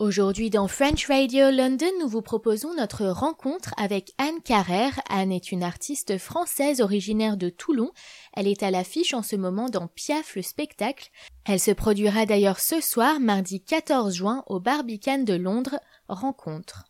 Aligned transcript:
Aujourd'hui 0.00 0.48
dans 0.48 0.66
French 0.66 1.08
Radio 1.08 1.50
London, 1.50 1.90
nous 2.00 2.08
vous 2.08 2.22
proposons 2.22 2.74
notre 2.74 3.04
rencontre 3.04 3.74
avec 3.76 4.14
Anne 4.16 4.40
Carrère. 4.42 4.98
Anne 5.10 5.30
est 5.30 5.52
une 5.52 5.62
artiste 5.62 6.16
française 6.16 6.80
originaire 6.80 7.36
de 7.36 7.50
Toulon. 7.50 7.90
Elle 8.34 8.46
est 8.46 8.62
à 8.62 8.70
l'affiche 8.70 9.12
en 9.12 9.22
ce 9.22 9.36
moment 9.36 9.68
dans 9.68 9.88
Piaf 9.88 10.36
le 10.36 10.40
spectacle. 10.40 11.10
Elle 11.44 11.60
se 11.60 11.70
produira 11.70 12.24
d'ailleurs 12.24 12.60
ce 12.60 12.80
soir, 12.80 13.20
mardi 13.20 13.62
14 13.62 14.14
juin, 14.14 14.42
au 14.46 14.58
Barbican 14.58 15.18
de 15.18 15.34
Londres. 15.34 15.78
Rencontre. 16.08 16.86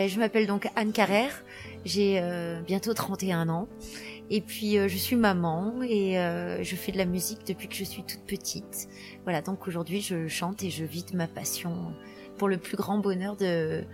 Je 0.00 0.18
m'appelle 0.18 0.48
donc 0.48 0.68
Anne 0.74 0.90
Carrère, 0.90 1.44
j'ai 1.84 2.18
euh, 2.20 2.60
bientôt 2.62 2.94
31 2.94 3.48
ans 3.48 3.68
et 4.30 4.40
puis 4.40 4.78
euh, 4.78 4.88
je 4.88 4.96
suis 4.96 5.16
maman 5.16 5.82
et 5.82 6.18
euh, 6.18 6.62
je 6.62 6.76
fais 6.76 6.92
de 6.92 6.98
la 6.98 7.04
musique 7.04 7.46
depuis 7.46 7.68
que 7.68 7.74
je 7.74 7.84
suis 7.84 8.02
toute 8.02 8.22
petite. 8.26 8.88
Voilà, 9.24 9.42
donc 9.42 9.66
aujourd'hui 9.66 10.00
je 10.00 10.28
chante 10.28 10.62
et 10.62 10.70
je 10.70 10.84
vis 10.84 11.04
de 11.04 11.16
ma 11.16 11.26
passion 11.26 11.94
pour 12.38 12.48
le 12.48 12.58
plus 12.58 12.76
grand 12.76 12.98
bonheur 12.98 13.36
de, 13.36 13.84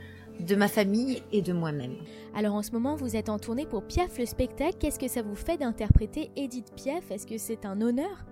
de 0.41 0.55
ma 0.55 0.69
famille 0.69 1.23
et 1.33 1.43
de 1.43 1.53
moi-même. 1.53 1.97
Alors 2.35 2.55
en 2.55 2.63
ce 2.63 2.71
moment, 2.73 2.95
vous 2.95 3.17
êtes 3.17 3.29
en 3.29 3.39
tournée 3.39 3.67
pour 3.67 3.83
Piaf 3.83 4.19
le 4.19 4.27
spectacle. 4.27 4.77
Qu'est-ce 4.79 4.99
que 4.99 5.09
ça 5.09 5.23
vous 5.23 5.35
fait 5.35 5.57
d'interpréter 5.57 6.31
Edith 6.37 6.73
Piaf? 6.77 7.11
Est-ce 7.11 7.27
que 7.27 7.39
c'est 7.39 7.65
un 7.65 7.81
honneur? 7.81 8.25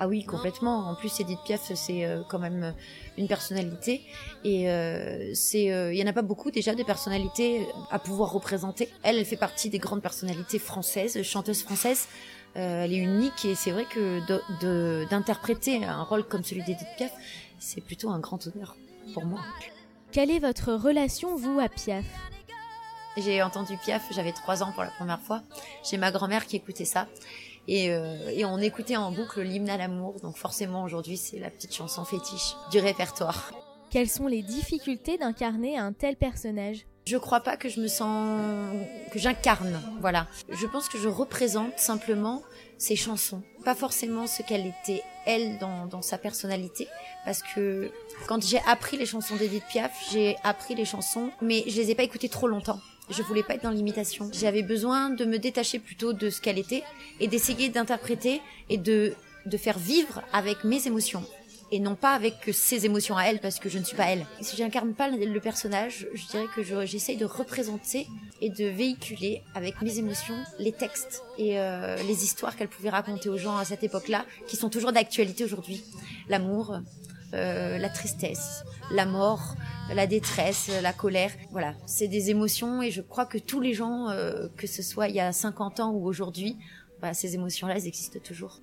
Ah 0.00 0.08
oui, 0.08 0.24
complètement. 0.24 0.88
En 0.88 0.94
plus, 0.94 1.20
Edith 1.20 1.38
Piaf, 1.44 1.72
c'est 1.74 2.04
euh, 2.04 2.22
quand 2.28 2.40
même 2.40 2.64
euh, 2.64 2.72
une 3.16 3.28
personnalité. 3.28 4.02
Et 4.42 4.68
euh, 4.68 5.30
c'est, 5.34 5.64
il 5.64 5.96
y 5.96 6.02
en 6.02 6.06
a 6.06 6.12
pas 6.12 6.22
beaucoup 6.22 6.50
déjà 6.50 6.74
de 6.74 6.82
personnalités 6.82 7.66
à 7.90 7.98
pouvoir 7.98 8.32
représenter. 8.32 8.88
Elle, 9.02 9.18
elle 9.18 9.24
fait 9.24 9.36
partie 9.36 9.70
des 9.70 9.78
grandes 9.78 10.02
personnalités 10.02 10.58
françaises, 10.58 11.22
chanteuses 11.22 11.62
françaises. 11.62 12.08
elle 12.54 12.92
est 12.92 12.96
unique 12.96 13.44
et 13.44 13.54
c'est 13.54 13.70
vrai 13.70 13.84
que 13.84 14.20
d'interpréter 15.08 15.84
un 15.84 16.02
rôle 16.02 16.24
comme 16.24 16.44
celui 16.44 16.62
d'Edith 16.64 16.88
Piaf, 16.96 17.12
c'est 17.58 17.80
plutôt 17.80 18.10
un 18.10 18.18
grand 18.18 18.46
honneur 18.46 18.76
pour 19.12 19.24
moi. 19.24 19.40
Quelle 20.12 20.30
est 20.30 20.38
votre 20.38 20.72
relation, 20.72 21.36
vous, 21.36 21.58
à 21.60 21.68
Piaf? 21.68 22.04
J'ai 23.16 23.42
entendu 23.42 23.76
Piaf, 23.76 24.02
j'avais 24.10 24.32
trois 24.32 24.62
ans 24.64 24.72
pour 24.72 24.82
la 24.82 24.90
première 24.90 25.20
fois. 25.20 25.42
J'ai 25.88 25.98
ma 25.98 26.10
grand-mère 26.10 26.46
qui 26.46 26.56
écoutait 26.56 26.84
ça. 26.84 27.06
Euh, 27.68 28.28
et, 28.28 28.44
on 28.44 28.58
écoutait 28.58 28.96
en 28.96 29.10
boucle 29.10 29.40
l'hymne 29.42 29.70
à 29.70 29.76
l'amour. 29.76 30.16
Donc 30.22 30.36
forcément 30.36 30.84
aujourd'hui 30.84 31.16
c'est 31.16 31.38
la 31.38 31.50
petite 31.50 31.74
chanson 31.74 32.04
fétiche 32.04 32.54
du 32.70 32.78
répertoire. 32.78 33.52
Quelles 33.90 34.10
sont 34.10 34.26
les 34.26 34.42
difficultés 34.42 35.18
d'incarner 35.18 35.78
un 35.78 35.92
tel 35.92 36.16
personnage? 36.16 36.86
Je 37.06 37.18
crois 37.18 37.40
pas 37.40 37.56
que 37.56 37.68
je 37.68 37.80
me 37.80 37.86
sens 37.86 38.40
que 39.12 39.18
j'incarne, 39.18 39.78
voilà. 40.00 40.26
Je 40.48 40.66
pense 40.66 40.88
que 40.88 40.98
je 40.98 41.08
représente 41.08 41.78
simplement 41.78 42.42
ses 42.78 42.96
chansons, 42.96 43.42
pas 43.62 43.74
forcément 43.74 44.26
ce 44.26 44.42
qu'elle 44.42 44.66
était 44.66 45.02
elle 45.26 45.58
dans, 45.58 45.86
dans 45.86 46.00
sa 46.00 46.16
personnalité, 46.16 46.88
parce 47.26 47.42
que 47.42 47.90
quand 48.26 48.42
j'ai 48.42 48.58
appris 48.66 48.96
les 48.96 49.04
chansons 49.04 49.36
d'Edith 49.36 49.64
Piaf, 49.68 49.92
j'ai 50.10 50.36
appris 50.44 50.74
les 50.74 50.86
chansons, 50.86 51.30
mais 51.42 51.62
je 51.66 51.76
les 51.76 51.90
ai 51.90 51.94
pas 51.94 52.04
écoutées 52.04 52.30
trop 52.30 52.48
longtemps. 52.48 52.80
Je 53.10 53.22
voulais 53.22 53.42
pas 53.42 53.54
être 53.54 53.62
dans 53.62 53.70
l'imitation. 53.70 54.30
J'avais 54.32 54.62
besoin 54.62 55.10
de 55.10 55.24
me 55.24 55.38
détacher 55.38 55.78
plutôt 55.78 56.12
de 56.12 56.30
ce 56.30 56.40
qu'elle 56.40 56.58
était 56.58 56.82
et 57.20 57.28
d'essayer 57.28 57.68
d'interpréter 57.68 58.40
et 58.70 58.78
de, 58.78 59.14
de 59.46 59.56
faire 59.56 59.78
vivre 59.78 60.22
avec 60.32 60.64
mes 60.64 60.86
émotions 60.86 61.24
et 61.74 61.80
non 61.80 61.96
pas 61.96 62.14
avec 62.14 62.34
ses 62.52 62.86
émotions 62.86 63.16
à 63.16 63.24
elle 63.24 63.40
parce 63.40 63.58
que 63.58 63.68
je 63.68 63.78
ne 63.78 63.84
suis 63.84 63.96
pas 63.96 64.04
elle. 64.04 64.24
Si 64.40 64.56
j'incarne 64.56 64.94
pas 64.94 65.08
le 65.08 65.40
personnage, 65.40 66.06
je 66.14 66.26
dirais 66.28 66.46
que 66.54 66.62
j'essaye 66.86 67.16
de 67.16 67.24
représenter 67.24 68.06
et 68.40 68.50
de 68.50 68.66
véhiculer 68.66 69.42
avec 69.54 69.82
mes 69.82 69.98
émotions 69.98 70.36
les 70.58 70.72
textes 70.72 71.22
et 71.36 71.58
euh, 71.58 71.96
les 72.04 72.24
histoires 72.24 72.56
qu'elle 72.56 72.68
pouvait 72.68 72.90
raconter 72.90 73.28
aux 73.28 73.38
gens 73.38 73.56
à 73.56 73.64
cette 73.64 73.82
époque-là, 73.82 74.24
qui 74.46 74.56
sont 74.56 74.70
toujours 74.70 74.92
d'actualité 74.92 75.44
aujourd'hui. 75.44 75.82
L'amour, 76.28 76.78
euh, 77.34 77.78
la 77.78 77.88
tristesse, 77.88 78.62
la 78.92 79.06
mort, 79.06 79.56
la 79.92 80.06
détresse, 80.06 80.70
la 80.82 80.92
colère. 80.92 81.30
Voilà, 81.50 81.74
c'est 81.86 82.08
des 82.08 82.30
émotions 82.30 82.82
et 82.82 82.90
je 82.90 83.00
crois 83.00 83.26
que 83.26 83.38
tous 83.38 83.60
les 83.60 83.74
gens, 83.74 84.08
euh, 84.08 84.48
que 84.56 84.66
ce 84.66 84.82
soit 84.82 85.08
il 85.08 85.14
y 85.14 85.20
a 85.20 85.32
50 85.32 85.80
ans 85.80 85.92
ou 85.92 86.06
aujourd'hui, 86.06 86.56
bah, 87.00 87.14
ces 87.14 87.34
émotions-là, 87.34 87.74
elles 87.76 87.86
existent 87.86 88.20
toujours. 88.20 88.60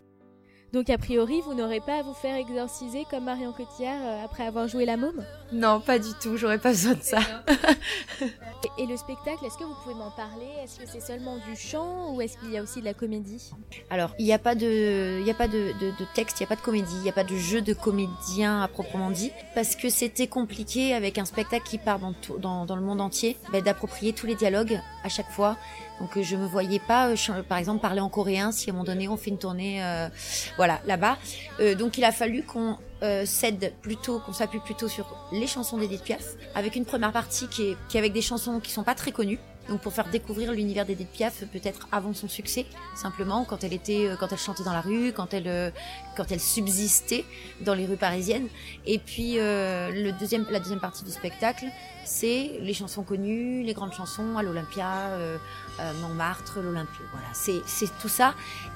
Donc 0.73 0.89
a 0.89 0.97
priori, 0.97 1.41
vous 1.41 1.53
n'aurez 1.53 1.81
pas 1.81 1.99
à 1.99 2.01
vous 2.01 2.13
faire 2.13 2.35
exorciser 2.35 3.05
comme 3.09 3.25
Marion 3.25 3.51
Cotillard 3.51 4.01
euh, 4.01 4.23
après 4.23 4.45
avoir 4.45 4.69
joué 4.69 4.85
la 4.85 4.95
môme? 4.95 5.25
Non, 5.51 5.81
pas 5.81 5.99
du 5.99 6.09
tout, 6.21 6.37
j'aurais 6.37 6.59
pas 6.59 6.69
besoin 6.69 6.93
de 6.93 7.03
ça. 7.03 7.19
et, 8.81 8.85
le 8.85 8.97
spectacle, 8.97 9.45
est-ce 9.45 9.57
que 9.57 9.63
vous 9.63 9.75
pouvez 9.83 9.95
m'en 9.95 10.11
parler? 10.11 10.47
Est-ce 10.63 10.79
que 10.79 10.87
c'est 10.87 10.99
seulement 10.99 11.37
du 11.37 11.55
chant 11.55 12.13
ou 12.13 12.21
est-ce 12.21 12.37
qu'il 12.37 12.51
y 12.51 12.57
a 12.57 12.63
aussi 12.63 12.79
de 12.79 12.85
la 12.85 12.93
comédie? 12.93 13.51
Alors, 13.89 14.13
il 14.19 14.25
n'y 14.25 14.33
a 14.33 14.39
pas 14.39 14.55
de, 14.55 15.19
il 15.19 15.25
y 15.25 15.31
a 15.31 15.33
pas 15.33 15.47
de, 15.47 15.71
texte, 16.13 16.39
il 16.39 16.43
n'y 16.43 16.47
a 16.47 16.49
pas 16.49 16.55
de 16.55 16.61
comédie, 16.61 16.95
il 16.97 17.03
n'y 17.03 17.09
a 17.09 17.13
pas 17.13 17.23
de 17.23 17.35
jeu 17.35 17.61
de 17.61 17.73
comédien 17.73 18.61
à 18.61 18.67
proprement 18.67 19.11
dit, 19.11 19.31
parce 19.55 19.75
que 19.75 19.89
c'était 19.89 20.27
compliqué 20.27 20.93
avec 20.93 21.17
un 21.17 21.25
spectacle 21.25 21.65
qui 21.65 21.77
part 21.77 21.99
dans, 21.99 22.75
le 22.75 22.81
monde 22.81 23.01
entier, 23.01 23.37
ben, 23.51 23.61
d'approprier 23.63 24.13
tous 24.13 24.27
les 24.27 24.35
dialogues 24.35 24.79
à 25.03 25.09
chaque 25.09 25.29
fois 25.29 25.57
donc 26.01 26.19
je 26.19 26.35
me 26.35 26.47
voyais 26.47 26.79
pas, 26.79 27.09
euh, 27.09 27.43
par 27.47 27.59
exemple, 27.59 27.79
parler 27.79 28.01
en 28.01 28.09
coréen 28.09 28.51
si 28.51 28.69
à 28.69 28.73
un 28.73 28.73
moment 28.73 28.85
donné 28.85 29.07
on 29.07 29.17
fait 29.17 29.29
une 29.29 29.37
tournée, 29.37 29.83
euh, 29.83 30.09
voilà, 30.57 30.81
là-bas. 30.87 31.17
Euh, 31.59 31.75
donc 31.75 31.99
il 31.99 32.03
a 32.03 32.11
fallu 32.11 32.43
qu'on 32.43 32.77
cède 33.25 33.73
plutôt, 33.81 34.19
qu'on 34.19 34.33
s'appuie 34.33 34.59
plutôt 34.59 34.87
sur 34.87 35.15
les 35.31 35.47
chansons 35.47 35.77
d'Edith 35.77 36.03
Piaf, 36.03 36.23
avec 36.53 36.75
une 36.75 36.85
première 36.85 37.11
partie 37.11 37.47
qui 37.47 37.69
est, 37.69 37.77
qui 37.87 37.97
est 37.97 37.99
avec 37.99 38.13
des 38.13 38.21
chansons 38.21 38.59
qui 38.59 38.71
sont 38.71 38.83
pas 38.83 38.93
très 38.93 39.11
connues. 39.11 39.39
Donc 39.71 39.79
pour 39.79 39.93
faire 39.93 40.09
découvrir 40.09 40.51
l'univers 40.51 40.85
d'Edith 40.85 41.09
Piaf, 41.09 41.45
peut-être 41.45 41.87
avant 41.91 42.13
son 42.13 42.27
succès, 42.27 42.65
simplement 42.93 43.45
quand 43.45 43.63
elle 43.63 43.73
était, 43.73 44.09
quand 44.19 44.27
elle 44.31 44.37
chantait 44.37 44.63
dans 44.63 44.73
la 44.73 44.81
rue, 44.81 45.13
quand 45.13 45.33
elle, 45.33 45.73
quand 46.15 46.29
elle 46.29 46.41
subsistait 46.41 47.25
dans 47.61 47.73
les 47.73 47.85
rues 47.85 47.95
parisiennes. 47.95 48.49
Et 48.85 48.99
puis 48.99 49.37
deuxième, 50.19 50.45
la 50.49 50.59
deuxième 50.59 50.81
partie 50.81 51.05
du 51.05 51.11
spectacle, 51.11 51.65
c'est 52.03 52.59
les 52.61 52.73
chansons 52.73 53.03
connues, 53.03 53.63
les 53.63 53.73
grandes 53.73 53.93
chansons 53.93 54.37
à 54.37 54.43
l'Olympia, 54.43 54.91
euh, 55.11 55.37
Montmartre, 56.01 56.59
l'Olympie. 56.59 57.01
Voilà, 57.11 57.27
c'est 57.33 57.99
tout 58.01 58.09
ça. 58.09 58.35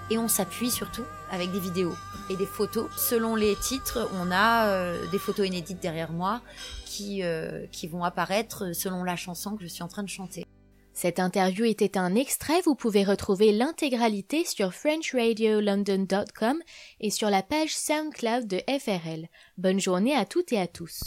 Et 0.10 0.18
on 0.18 0.28
s'appuie 0.28 0.72
surtout 0.72 1.04
avec 1.32 1.52
des 1.52 1.60
vidéos 1.60 1.96
et 2.30 2.36
des 2.36 2.46
photos. 2.46 2.90
Selon 2.96 3.36
les 3.36 3.56
titres, 3.56 4.10
on 4.22 4.32
a 4.32 4.68
euh, 4.68 5.08
des 5.12 5.20
photos 5.20 5.48
inédites 5.48 5.82
derrière 5.82 6.12
moi 6.12 6.42
qui, 6.86 7.24
euh, 7.24 7.66
qui 7.72 7.88
vont 7.88 8.04
apparaître 8.04 8.74
selon 8.74 9.04
la 9.04 9.16
chanson 9.16 9.56
que 9.56 9.64
je 9.64 9.68
suis 9.68 9.84
en 9.84 9.88
train 9.88 10.04
de 10.04 10.10
chanter. 10.10 10.45
Cette 11.06 11.20
interview 11.20 11.66
était 11.66 12.00
un 12.00 12.16
extrait, 12.16 12.62
vous 12.66 12.74
pouvez 12.74 13.04
retrouver 13.04 13.52
l'intégralité 13.52 14.44
sur 14.44 14.74
FrenchRadioLondon.com 14.74 16.58
et 17.00 17.12
sur 17.12 17.30
la 17.30 17.44
page 17.44 17.76
SoundCloud 17.76 18.48
de 18.48 18.58
FRL. 18.68 19.28
Bonne 19.60 19.80
journée 19.80 20.16
à 20.16 20.26
toutes 20.26 20.52
et 20.52 20.60
à 20.60 20.66
tous. 20.66 21.04